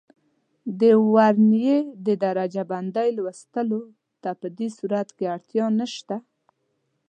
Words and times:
د 0.81 0.81
ورنیې 1.13 1.77
د 2.05 2.07
درجه 2.23 2.63
بندۍ 2.71 3.09
لوستلو 3.17 3.81
ته 4.21 4.31
په 4.39 4.47
دې 4.57 4.67
صورت 4.77 5.07
کې 5.17 5.25
اړتیا 5.35 5.65
نه 5.79 5.87
شته. 5.95 6.17